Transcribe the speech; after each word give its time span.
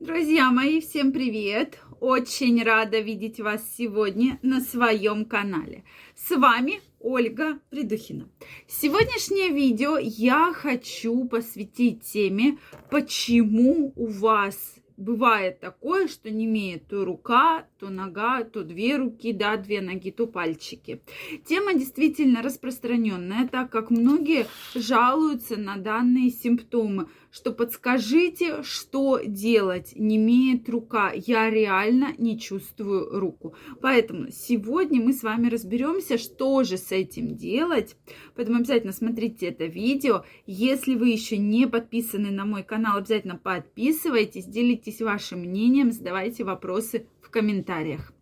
Друзья 0.00 0.52
мои, 0.52 0.80
всем 0.80 1.10
привет! 1.10 1.80
Очень 1.98 2.62
рада 2.62 3.00
видеть 3.00 3.40
вас 3.40 3.64
сегодня 3.76 4.38
на 4.42 4.60
своем 4.60 5.24
канале. 5.24 5.82
С 6.14 6.30
вами 6.36 6.80
Ольга 7.00 7.58
Придухина. 7.68 8.28
Сегодняшнее 8.68 9.48
видео 9.48 9.98
я 9.98 10.52
хочу 10.54 11.24
посвятить 11.24 12.04
теме, 12.04 12.58
почему 12.90 13.92
у 13.96 14.06
вас 14.06 14.76
бывает 14.98 15.60
такое, 15.60 16.08
что 16.08 16.28
не 16.28 16.44
имеет 16.44 16.88
то 16.88 17.04
рука, 17.04 17.66
то 17.78 17.88
нога, 17.88 18.42
то 18.42 18.64
две 18.64 18.96
руки, 18.96 19.32
да, 19.32 19.56
две 19.56 19.80
ноги, 19.80 20.10
то 20.10 20.26
пальчики. 20.26 21.00
Тема 21.46 21.74
действительно 21.74 22.42
распространенная, 22.42 23.48
так 23.48 23.70
как 23.70 23.90
многие 23.90 24.46
жалуются 24.74 25.56
на 25.56 25.76
данные 25.76 26.30
симптомы, 26.30 27.08
что 27.30 27.52
подскажите, 27.52 28.62
что 28.62 29.20
делать, 29.24 29.92
не 29.94 30.16
имеет 30.16 30.68
рука, 30.68 31.12
я 31.14 31.50
реально 31.50 32.14
не 32.18 32.38
чувствую 32.38 33.18
руку. 33.18 33.54
Поэтому 33.80 34.30
сегодня 34.30 35.02
мы 35.02 35.12
с 35.12 35.22
вами 35.22 35.48
разберемся, 35.48 36.18
что 36.18 36.62
же 36.64 36.76
с 36.76 36.92
этим 36.92 37.36
делать. 37.36 37.96
Поэтому 38.34 38.58
обязательно 38.58 38.92
смотрите 38.92 39.46
это 39.46 39.66
видео. 39.66 40.24
Если 40.46 40.94
вы 40.94 41.08
еще 41.08 41.36
не 41.36 41.66
подписаны 41.66 42.30
на 42.30 42.44
мой 42.44 42.62
канал, 42.62 42.98
обязательно 42.98 43.36
подписывайтесь, 43.36 44.46
делитесь 44.46 45.00
вашим 45.00 45.40
мнением, 45.40 45.92
задавайте 45.92 46.44
вопросы 46.44 47.06
в 47.20 47.30
комментариях. 47.30 48.12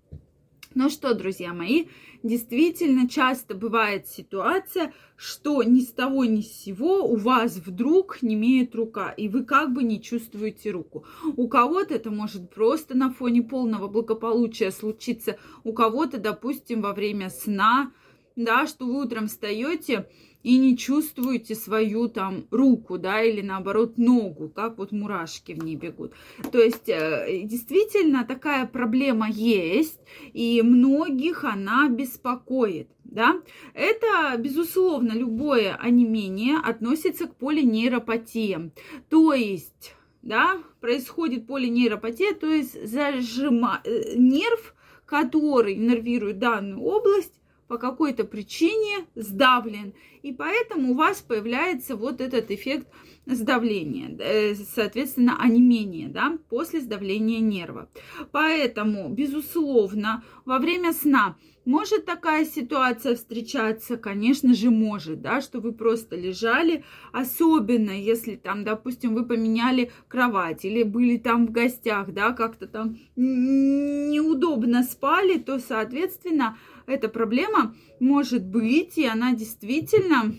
Ну 0.79 0.91
что, 0.91 1.15
друзья 1.15 1.55
мои, 1.55 1.87
действительно 2.23 3.09
часто 3.09 3.55
бывает 3.55 4.09
ситуация, 4.09 4.93
что 5.17 5.63
ни 5.63 5.81
с 5.81 5.91
того 5.91 6.27
ни 6.27 6.43
с 6.43 6.53
сего 6.53 7.03
у 7.03 7.17
вас 7.17 7.57
вдруг 7.57 8.21
не 8.21 8.35
имеет 8.35 8.75
рука, 8.75 9.11
и 9.11 9.31
вы 9.31 9.45
как 9.45 9.73
бы 9.73 9.83
не 9.83 10.03
чувствуете 10.03 10.73
руку. 10.73 11.07
У 11.35 11.49
кого-то 11.49 11.95
это 11.95 12.11
может 12.11 12.51
просто 12.51 12.95
на 12.95 13.11
фоне 13.11 13.41
полного 13.41 13.89
благополучия 13.89 14.71
случиться, 14.71 15.39
у 15.65 15.73
кого-то, 15.73 16.19
допустим, 16.19 16.83
во 16.83 16.93
время 16.93 17.31
сна, 17.31 17.91
да, 18.37 18.67
что 18.67 18.85
вы 18.85 19.01
утром 19.01 19.29
встаете 19.29 20.11
и 20.47 20.59
не 20.59 20.77
чувствуете 20.77 21.57
свою 21.57 22.07
там 22.07 22.47
руку, 22.53 22.99
да, 22.99 23.21
или 23.21 23.43
наоборот 23.43 23.99
ногу, 23.99 24.49
как 24.49 24.79
вот 24.79 24.93
мурашки 24.93 25.51
в 25.51 25.65
ней 25.65 25.75
бегут. 25.75 26.13
То 26.53 26.59
есть 26.59 26.89
э, 26.89 27.43
действительно 27.43 28.25
такая 28.25 28.65
проблема 28.65 29.29
есть, 29.29 29.99
и 30.33 30.63
многих 30.63 31.43
она 31.43 31.89
беспокоит. 31.89 32.89
Да? 33.03 33.43
Это, 33.75 34.37
безусловно, 34.39 35.15
любое 35.15 35.75
онемение 35.75 36.59
относится 36.59 37.27
к 37.27 37.35
полинейропатиям. 37.35 38.71
То 39.09 39.33
есть, 39.33 39.97
да, 40.23 40.63
происходит 40.81 41.49
полинейропатия, 41.49 42.35
то 42.35 42.47
есть 42.47 42.89
зажима... 42.89 43.81
Э, 43.83 44.15
нерв, 44.15 44.77
который 45.07 45.75
нервирует 45.75 46.39
данную 46.39 46.81
область, 46.83 47.35
по 47.69 47.79
какой-то 47.79 48.25
причине 48.25 49.07
сдавлен. 49.15 49.95
И 50.23 50.33
поэтому 50.33 50.93
у 50.93 50.95
вас 50.95 51.21
появляется 51.21 51.97
вот 51.97 52.21
этот 52.21 52.51
эффект 52.51 52.89
сдавления, 53.27 54.17
э, 54.19 54.55
соответственно, 54.55 55.37
онемение, 55.41 56.09
да, 56.09 56.39
после 56.49 56.81
сдавления 56.81 57.41
нерва. 57.41 57.89
Поэтому, 58.33 59.09
безусловно, 59.09 60.23
во 60.45 60.59
время 60.59 60.93
сна 60.93 61.37
может 61.65 62.05
такая 62.05 62.45
ситуация 62.45 63.17
встречаться? 63.17 63.97
Конечно 63.97 64.55
же, 64.55 64.71
может, 64.71 65.21
да, 65.21 65.41
что 65.41 65.61
вы 65.61 65.73
просто 65.73 66.15
лежали, 66.15 66.85
особенно 67.13 67.91
если 67.91 68.37
там, 68.37 68.63
допустим, 68.63 69.15
вы 69.15 69.27
поменяли 69.27 69.91
кровать 70.07 70.65
или 70.65 70.85
были 70.85 71.17
там 71.17 71.49
в 71.49 71.51
гостях, 71.51 72.13
да, 72.13 72.31
как-то 72.33 72.69
там 72.69 72.99
неудобно 73.17 74.85
спали, 74.85 75.39
то, 75.39 75.59
соответственно, 75.59 76.57
эта 76.87 77.09
проблема 77.09 77.75
может 77.99 78.45
быть, 78.45 78.97
и 78.99 79.07
она 79.07 79.33
действительно 79.33 80.35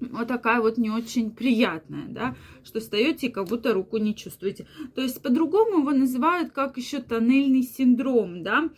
вот 0.00 0.28
такая 0.28 0.60
вот 0.60 0.78
не 0.78 0.90
очень 0.90 1.30
приятная, 1.30 2.06
да, 2.08 2.36
что 2.62 2.80
встаете 2.80 3.26
и 3.26 3.30
как 3.30 3.48
будто 3.48 3.72
руку 3.72 3.96
не 3.96 4.14
чувствуете. 4.14 4.66
То 4.94 5.02
есть 5.02 5.20
по-другому 5.22 5.80
его 5.80 5.90
называют 5.90 6.52
как 6.52 6.76
еще 6.76 7.00
тоннельный 7.00 7.62
синдром, 7.62 8.42
да, 8.42 8.70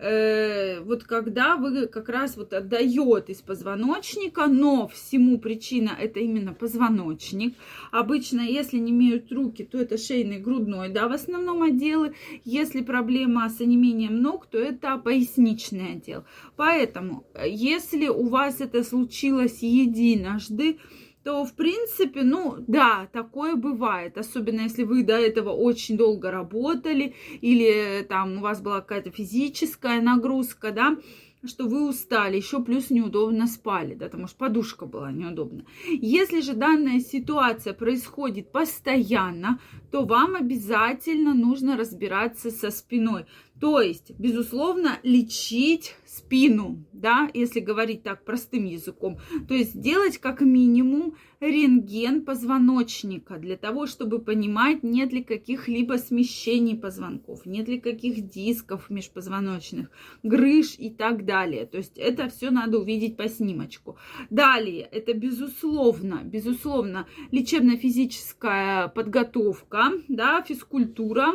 э, 0.00 0.80
вот 0.80 1.04
когда 1.04 1.56
вы 1.56 1.86
как 1.86 2.08
раз 2.08 2.36
вот 2.36 2.52
отдает 2.52 3.28
из 3.28 3.42
позвоночника, 3.42 4.46
но 4.46 4.88
всему 4.88 5.38
причина 5.38 5.90
это 5.98 6.20
именно 6.20 6.52
позвоночник. 6.52 7.54
Обычно, 7.92 8.40
если 8.40 8.78
не 8.78 8.90
имеют 8.90 9.30
руки, 9.32 9.64
то 9.64 9.78
это 9.78 9.98
шейный, 9.98 10.38
грудной, 10.38 10.88
да, 10.88 11.08
в 11.08 11.12
основном 11.12 11.62
отделы. 11.62 12.14
Если 12.44 12.82
проблема 12.82 13.48
с 13.48 13.60
онемением 13.60 14.20
ног, 14.22 14.46
то 14.46 14.58
это 14.58 14.96
поясничный 14.96 15.92
отдел. 15.92 16.24
Поэтому, 16.56 17.24
если 17.44 18.08
у 18.08 18.28
вас 18.28 18.60
это 18.60 18.82
случилось 18.82 19.62
единожды, 19.62 20.78
то, 21.22 21.44
в 21.44 21.54
принципе, 21.54 22.22
ну, 22.22 22.56
да, 22.66 23.08
такое 23.12 23.54
бывает. 23.54 24.16
Особенно, 24.16 24.62
если 24.62 24.84
вы 24.84 25.02
до 25.02 25.18
этого 25.18 25.50
очень 25.50 25.96
долго 25.96 26.30
работали 26.30 27.14
или 27.40 28.06
там 28.08 28.38
у 28.38 28.40
вас 28.40 28.60
была 28.60 28.80
какая-то 28.80 29.10
физическая 29.10 30.00
нагрузка, 30.00 30.72
да, 30.72 30.96
что 31.44 31.66
вы 31.66 31.88
устали, 31.88 32.36
еще 32.36 32.62
плюс 32.62 32.90
неудобно 32.90 33.46
спали, 33.46 33.94
да, 33.94 34.06
потому 34.06 34.26
что 34.26 34.36
подушка 34.36 34.86
была 34.86 35.10
неудобна. 35.10 35.64
Если 35.86 36.40
же 36.40 36.54
данная 36.54 37.00
ситуация 37.00 37.72
происходит 37.72 38.52
постоянно, 38.52 39.58
то 39.90 40.04
вам 40.04 40.36
обязательно 40.36 41.32
нужно 41.34 41.76
разбираться 41.76 42.50
со 42.50 42.70
спиной. 42.70 43.24
То 43.60 43.82
есть, 43.82 44.12
безусловно, 44.18 44.98
лечить 45.02 45.94
спину, 46.06 46.82
да, 46.92 47.30
если 47.34 47.60
говорить 47.60 48.02
так 48.02 48.24
простым 48.24 48.64
языком. 48.64 49.18
То 49.48 49.54
есть 49.54 49.74
сделать 49.74 50.18
как 50.18 50.40
минимум 50.40 51.14
рентген 51.40 52.24
позвоночника 52.24 53.36
для 53.36 53.56
того, 53.56 53.86
чтобы 53.86 54.18
понимать, 54.18 54.82
нет 54.82 55.12
ли 55.12 55.22
каких-либо 55.22 55.94
смещений 55.98 56.76
позвонков, 56.76 57.44
нет 57.44 57.68
ли 57.68 57.78
каких 57.78 58.28
дисков 58.28 58.88
межпозвоночных, 58.88 59.90
грыж 60.22 60.76
и 60.78 60.90
так 60.90 61.26
далее. 61.26 61.66
То 61.66 61.76
есть 61.76 61.98
это 61.98 62.28
все 62.30 62.50
надо 62.50 62.78
увидеть 62.78 63.16
по 63.16 63.28
снимочку. 63.28 63.98
Далее, 64.30 64.88
это 64.90 65.12
безусловно, 65.12 66.22
безусловно, 66.24 67.06
лечебно-физическая 67.30 68.88
подготовка, 68.88 69.92
да, 70.08 70.42
физкультура, 70.42 71.34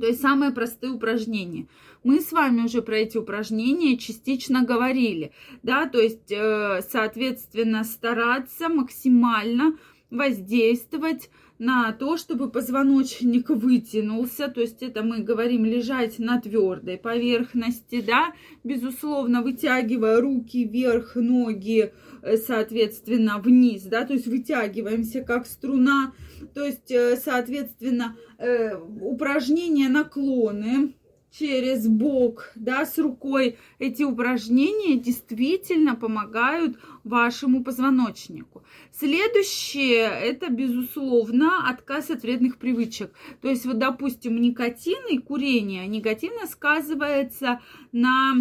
то 0.00 0.06
есть 0.06 0.20
самые 0.20 0.52
простые 0.52 0.92
упражнения. 0.92 1.68
Мы 2.04 2.20
с 2.20 2.32
вами 2.32 2.62
уже 2.62 2.82
про 2.82 2.98
эти 2.98 3.18
упражнения 3.18 3.96
частично 3.96 4.62
говорили, 4.64 5.32
да, 5.62 5.86
то 5.86 6.00
есть, 6.00 6.30
э, 6.30 6.80
соответственно, 6.88 7.84
стараться 7.84 8.68
максимально 8.68 9.76
воздействовать 10.10 11.30
на 11.58 11.92
то, 11.92 12.16
чтобы 12.16 12.50
позвоночник 12.50 13.50
вытянулся, 13.50 14.48
то 14.48 14.60
есть 14.60 14.82
это 14.82 15.02
мы 15.02 15.20
говорим 15.20 15.64
лежать 15.64 16.18
на 16.18 16.40
твердой 16.40 16.98
поверхности, 16.98 18.00
да, 18.00 18.32
безусловно, 18.62 19.42
вытягивая 19.42 20.20
руки 20.20 20.64
вверх, 20.64 21.16
ноги, 21.16 21.92
э, 22.22 22.36
соответственно, 22.36 23.38
вниз, 23.38 23.82
да, 23.82 24.04
то 24.04 24.12
есть 24.12 24.28
вытягиваемся 24.28 25.22
как 25.22 25.46
струна, 25.46 26.12
то 26.54 26.64
есть, 26.64 26.90
э, 26.90 27.16
соответственно, 27.16 28.16
э, 28.38 28.76
упражнения 28.76 29.88
наклоны, 29.88 30.94
через 31.30 31.86
бок, 31.86 32.50
да, 32.54 32.86
с 32.86 32.98
рукой. 32.98 33.58
Эти 33.78 34.02
упражнения 34.02 34.98
действительно 34.98 35.94
помогают 35.94 36.78
вашему 37.04 37.62
позвоночнику. 37.62 38.62
Следующее– 38.92 40.08
это, 40.22 40.50
безусловно, 40.50 41.68
отказ 41.68 42.10
от 42.10 42.22
вредных 42.22 42.58
привычек. 42.58 43.12
То 43.40 43.48
есть, 43.48 43.66
вот, 43.66 43.78
допустим, 43.78 44.40
никотин 44.40 45.06
и 45.10 45.18
курение 45.18 45.86
негативно 45.86 46.46
сказывается 46.46 47.60
на 47.92 48.34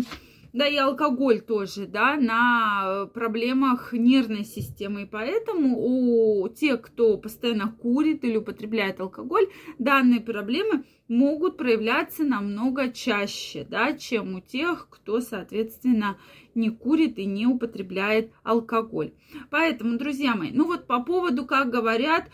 да 0.57 0.67
и 0.67 0.75
алкоголь 0.75 1.41
тоже, 1.41 1.85
да, 1.85 2.15
на 2.15 3.05
проблемах 3.13 3.93
нервной 3.93 4.43
системы. 4.43 5.03
И 5.03 5.05
поэтому 5.05 5.77
у 5.77 6.49
тех, 6.49 6.81
кто 6.81 7.17
постоянно 7.17 7.71
курит 7.71 8.23
или 8.23 8.37
употребляет 8.37 8.99
алкоголь, 8.99 9.47
данные 9.77 10.19
проблемы 10.19 10.83
могут 11.07 11.57
проявляться 11.57 12.23
намного 12.23 12.91
чаще, 12.91 13.67
да, 13.69 13.93
чем 13.93 14.33
у 14.33 14.41
тех, 14.41 14.87
кто, 14.89 15.21
соответственно, 15.21 16.17
не 16.55 16.71
курит 16.71 17.19
и 17.19 17.25
не 17.25 17.45
употребляет 17.45 18.31
алкоголь. 18.41 19.11
Поэтому, 19.51 19.99
друзья 19.99 20.35
мои, 20.35 20.49
ну 20.51 20.65
вот 20.65 20.87
по 20.87 21.03
поводу, 21.03 21.45
как 21.45 21.69
говорят, 21.69 22.31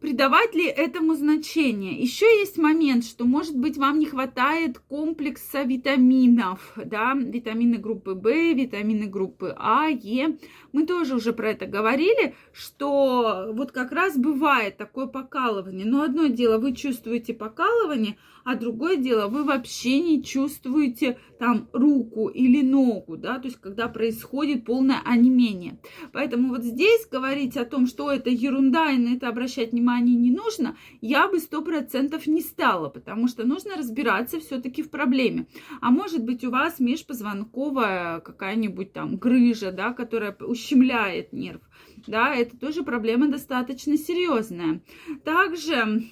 придавать 0.00 0.54
ли 0.54 0.66
этому 0.66 1.14
значение? 1.14 2.00
Еще 2.00 2.26
есть 2.40 2.58
момент, 2.58 3.04
что, 3.04 3.24
может 3.24 3.56
быть, 3.56 3.76
вам 3.76 3.98
не 3.98 4.06
хватает 4.06 4.78
комплекса 4.78 5.62
витаминов, 5.62 6.72
да, 6.76 7.14
витамины 7.14 7.78
группы 7.78 8.14
В, 8.14 8.24
витамины 8.54 9.06
группы 9.06 9.54
А, 9.58 9.88
Е. 9.88 10.38
Мы 10.72 10.86
тоже 10.86 11.16
уже 11.16 11.32
про 11.32 11.50
это 11.50 11.66
говорили, 11.66 12.34
что 12.52 13.50
вот 13.52 13.72
как 13.72 13.92
раз 13.92 14.16
бывает 14.16 14.76
такое 14.76 15.06
покалывание. 15.06 15.86
Но 15.86 16.02
одно 16.02 16.26
дело, 16.26 16.58
вы 16.58 16.74
чувствуете 16.74 17.34
покалывание, 17.34 18.16
а 18.44 18.54
другое 18.54 18.96
дело, 18.96 19.28
вы 19.28 19.44
вообще 19.44 20.00
не 20.00 20.22
чувствуете 20.22 21.18
там 21.38 21.68
руку 21.72 22.28
или 22.28 22.62
ногу, 22.62 23.16
да, 23.16 23.38
то 23.38 23.46
есть 23.46 23.60
когда 23.60 23.88
происходит 23.88 24.64
полное 24.64 25.00
онемение. 25.04 25.78
Поэтому 26.12 26.48
вот 26.48 26.64
здесь 26.64 27.06
говорить 27.10 27.56
о 27.56 27.64
том, 27.64 27.86
что 27.86 28.10
это 28.10 28.30
ерунда 28.30 28.90
и 28.90 28.98
на 28.98 29.14
это 29.14 29.28
обращать 29.28 29.72
внимание 29.72 30.16
не 30.16 30.30
нужно, 30.30 30.76
я 31.00 31.28
бы 31.28 31.38
сто 31.38 31.62
процентов 31.62 32.26
не 32.26 32.40
стала, 32.40 32.88
потому 32.88 33.28
что 33.28 33.44
нужно 33.44 33.76
разбираться 33.76 34.40
все-таки 34.40 34.82
в 34.82 34.90
проблеме. 34.90 35.46
А 35.80 35.90
может 35.90 36.24
быть 36.24 36.44
у 36.44 36.50
вас 36.50 36.80
межпозвонковая 36.80 38.20
какая-нибудь 38.20 38.92
там 38.92 39.16
грыжа, 39.16 39.72
да, 39.72 39.92
которая 39.92 40.36
ущемляет 40.40 41.32
нерв, 41.32 41.62
да, 42.06 42.34
это 42.34 42.56
тоже 42.56 42.82
проблема 42.82 43.28
достаточно 43.28 43.96
серьезная. 43.96 44.82
Также 45.24 46.04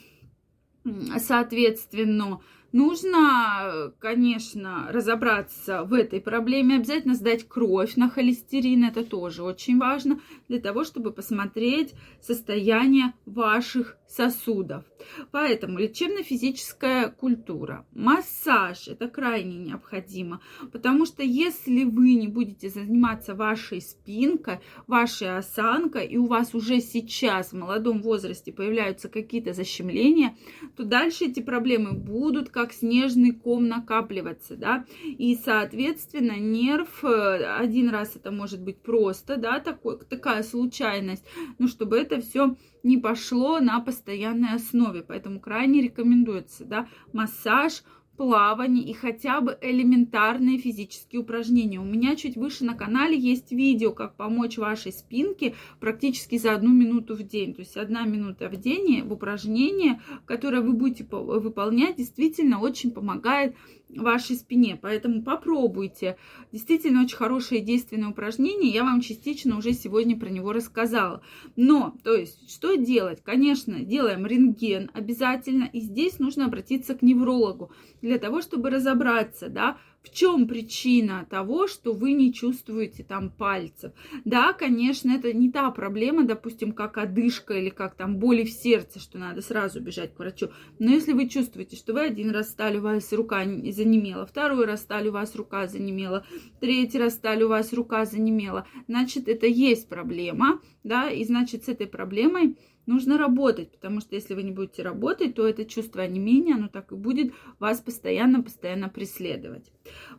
соответственно, 1.18 2.40
Нужно, 2.72 3.92
конечно, 4.00 4.88
разобраться 4.90 5.84
в 5.84 5.94
этой 5.94 6.20
проблеме, 6.20 6.76
обязательно 6.76 7.14
сдать 7.14 7.48
кровь 7.48 7.96
на 7.96 8.10
холестерин, 8.10 8.84
это 8.84 9.02
тоже 9.02 9.44
очень 9.44 9.78
важно, 9.78 10.20
для 10.48 10.60
того, 10.60 10.84
чтобы 10.84 11.10
посмотреть 11.12 11.94
состояние 12.20 13.14
ваших 13.24 13.96
сосудов. 14.06 14.84
Поэтому 15.30 15.78
лечебно-физическая 15.78 17.10
культура, 17.10 17.86
массаж– 17.92 18.88
это 18.88 19.08
крайне 19.08 19.56
необходимо, 19.58 20.40
потому 20.72 21.06
что 21.06 21.22
если 21.22 21.84
вы 21.84 22.14
не 22.14 22.28
будете 22.28 22.68
заниматься 22.68 23.34
вашей 23.34 23.80
спинкой, 23.80 24.60
вашей 24.86 25.36
осанкой, 25.36 26.06
и 26.06 26.16
у 26.16 26.26
вас 26.26 26.54
уже 26.54 26.80
сейчас 26.80 27.52
в 27.52 27.56
молодом 27.56 28.02
возрасте 28.02 28.52
появляются 28.52 29.08
какие-то 29.08 29.52
защемления, 29.52 30.36
то 30.76 30.84
дальше 30.84 31.26
эти 31.26 31.40
проблемы 31.40 31.92
будут 31.92 32.50
как 32.50 32.72
снежный 32.72 33.32
ком 33.32 33.68
накапливаться, 33.68 34.56
да, 34.56 34.84
и, 35.04 35.36
соответственно, 35.36 36.38
нерв, 36.38 37.04
э, 37.04 37.56
один 37.58 37.90
раз 37.90 38.16
это 38.16 38.30
может 38.30 38.62
быть 38.62 38.78
просто, 38.78 39.36
да, 39.36 39.60
такой, 39.60 39.98
такая 39.98 40.42
случайность, 40.42 41.24
ну, 41.58 41.68
чтобы 41.68 41.98
это 41.98 42.20
все 42.20 42.56
не 42.82 42.98
пошло 42.98 43.58
на 43.58 43.80
постоянной 43.80 44.50
основе. 44.86 45.02
Поэтому 45.02 45.40
крайне 45.40 45.82
рекомендуется 45.82 46.64
да, 46.64 46.88
массаж, 47.12 47.82
плавание 48.16 48.84
и 48.84 48.92
хотя 48.92 49.40
бы 49.40 49.56
элементарные 49.60 50.58
физические 50.58 51.20
упражнения. 51.20 51.78
У 51.78 51.84
меня 51.84 52.16
чуть 52.16 52.36
выше 52.36 52.64
на 52.64 52.74
канале 52.74 53.18
есть 53.18 53.52
видео, 53.52 53.92
как 53.92 54.16
помочь 54.16 54.58
вашей 54.58 54.92
спинке 54.92 55.54
практически 55.80 56.38
за 56.38 56.54
одну 56.54 56.72
минуту 56.72 57.14
в 57.14 57.22
день. 57.22 57.54
То 57.54 57.60
есть 57.60 57.76
одна 57.76 58.04
минута 58.04 58.48
в 58.48 58.56
день 58.56 59.02
в 59.02 59.12
упражнение, 59.12 60.00
которое 60.24 60.60
вы 60.60 60.72
будете 60.72 61.04
выполнять, 61.04 61.96
действительно 61.96 62.60
очень 62.60 62.90
помогает 62.90 63.54
вашей 63.88 64.36
спине. 64.36 64.78
Поэтому 64.80 65.22
попробуйте. 65.22 66.16
Действительно 66.52 67.02
очень 67.02 67.16
хорошее 67.16 67.60
действенное 67.60 68.10
упражнение. 68.10 68.70
Я 68.70 68.84
вам 68.84 69.00
частично 69.00 69.56
уже 69.56 69.72
сегодня 69.72 70.18
про 70.18 70.28
него 70.28 70.52
рассказала. 70.52 71.22
Но, 71.54 71.96
то 72.02 72.14
есть, 72.14 72.50
что 72.50 72.76
делать? 72.76 73.22
Конечно, 73.22 73.80
делаем 73.80 74.26
рентген 74.26 74.90
обязательно. 74.92 75.64
И 75.72 75.80
здесь 75.80 76.18
нужно 76.18 76.46
обратиться 76.46 76.94
к 76.94 77.02
неврологу 77.02 77.70
для 78.06 78.18
того, 78.18 78.40
чтобы 78.40 78.70
разобраться, 78.70 79.48
да, 79.48 79.78
в 80.02 80.10
чем 80.14 80.46
причина 80.46 81.26
того, 81.28 81.66
что 81.66 81.92
вы 81.92 82.12
не 82.12 82.32
чувствуете 82.32 83.02
там 83.02 83.30
пальцев? 83.30 83.92
Да, 84.24 84.52
конечно, 84.52 85.10
это 85.10 85.32
не 85.32 85.50
та 85.50 85.68
проблема, 85.72 86.22
допустим, 86.22 86.72
как 86.72 86.96
одышка 86.96 87.54
или 87.54 87.70
как 87.70 87.96
там 87.96 88.18
боли 88.18 88.44
в 88.44 88.50
сердце, 88.50 89.00
что 89.00 89.18
надо 89.18 89.42
сразу 89.42 89.80
бежать 89.80 90.14
к 90.14 90.18
врачу. 90.20 90.50
Но 90.78 90.92
если 90.92 91.12
вы 91.12 91.28
чувствуете, 91.28 91.76
что 91.76 91.92
вы 91.92 92.02
один 92.02 92.30
раз 92.30 92.50
стали, 92.50 92.78
у 92.78 92.82
вас 92.82 93.12
рука 93.12 93.44
занемела, 93.44 94.24
второй 94.26 94.66
раз 94.66 94.82
стали, 94.82 95.08
у 95.08 95.12
вас 95.12 95.34
рука 95.34 95.66
занемела, 95.66 96.24
третий 96.60 96.98
раз 96.98 97.14
стали, 97.14 97.42
у 97.42 97.48
вас 97.48 97.72
рука 97.72 98.04
занемела, 98.04 98.66
значит, 98.86 99.26
это 99.26 99.46
есть 99.46 99.88
проблема, 99.88 100.60
да, 100.84 101.10
и 101.10 101.24
значит, 101.24 101.64
с 101.64 101.68
этой 101.68 101.88
проблемой 101.88 102.56
нужно 102.86 103.18
работать, 103.18 103.70
потому 103.72 104.00
что 104.00 104.14
если 104.14 104.34
вы 104.34 104.42
не 104.42 104.52
будете 104.52 104.82
работать, 104.82 105.34
то 105.34 105.46
это 105.46 105.64
чувство 105.64 106.02
онемения, 106.02 106.54
оно 106.54 106.68
так 106.68 106.92
и 106.92 106.94
будет 106.94 107.32
вас 107.58 107.80
постоянно-постоянно 107.80 108.88
преследовать. 108.88 109.70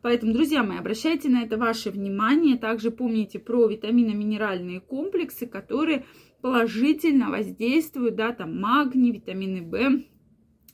Поэтому, 0.01 0.33
друзья 0.33 0.63
мои, 0.63 0.77
обращайте 0.77 1.29
на 1.29 1.43
это 1.43 1.57
ваше 1.57 1.89
внимание. 1.89 2.57
Также 2.57 2.91
помните 2.91 3.39
про 3.39 3.67
витамино-минеральные 3.67 4.81
комплексы, 4.81 5.47
которые 5.47 6.05
положительно 6.41 7.29
воздействуют, 7.29 8.15
да, 8.15 8.31
там 8.31 8.59
магний, 8.59 9.11
витамины 9.11 9.61
В, 9.61 10.03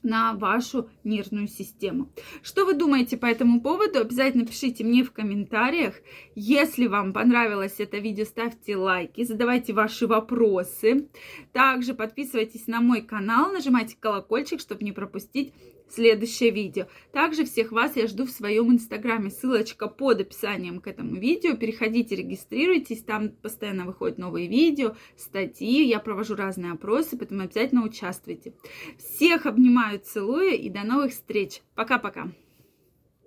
на 0.03 0.33
вашу 0.33 0.89
нервную 1.03 1.47
систему. 1.47 2.09
Что 2.41 2.65
вы 2.65 2.73
думаете 2.73 3.17
по 3.17 3.25
этому 3.25 3.61
поводу? 3.61 3.99
Обязательно 3.99 4.45
пишите 4.45 4.83
мне 4.83 5.03
в 5.03 5.11
комментариях. 5.11 5.95
Если 6.35 6.87
вам 6.87 7.13
понравилось 7.13 7.75
это 7.79 7.97
видео, 7.97 8.25
ставьте 8.25 8.75
лайки, 8.75 9.23
задавайте 9.23 9.73
ваши 9.73 10.05
вопросы. 10.05 11.07
Также 11.51 11.93
подписывайтесь 11.93 12.67
на 12.67 12.81
мой 12.81 13.01
канал, 13.01 13.51
нажимайте 13.51 13.95
колокольчик, 13.99 14.59
чтобы 14.59 14.83
не 14.83 14.91
пропустить 14.91 15.53
следующее 15.93 16.51
видео. 16.51 16.87
Также 17.11 17.45
всех 17.45 17.71
вас 17.71 17.95
я 17.95 18.07
жду 18.07 18.25
в 18.25 18.31
своем 18.31 18.71
инстаграме. 18.71 19.29
Ссылочка 19.29 19.87
под 19.87 20.21
описанием 20.21 20.79
к 20.79 20.87
этому 20.87 21.15
видео. 21.15 21.55
Переходите, 21.55 22.15
регистрируйтесь. 22.15 23.03
Там 23.03 23.29
постоянно 23.29 23.85
выходят 23.85 24.17
новые 24.17 24.47
видео, 24.47 24.95
статьи. 25.15 25.85
Я 25.85 25.99
провожу 25.99 26.35
разные 26.35 26.73
опросы, 26.73 27.17
поэтому 27.17 27.43
обязательно 27.43 27.83
участвуйте. 27.83 28.53
Всех 28.97 29.45
обнимаю, 29.45 29.99
целую 29.99 30.59
и 30.59 30.69
до 30.69 30.83
новых 30.83 31.11
встреч. 31.11 31.61
Пока-пока. 31.75 32.31